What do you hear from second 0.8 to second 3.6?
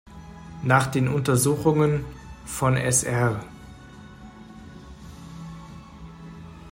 den Untersuchungen von Sr.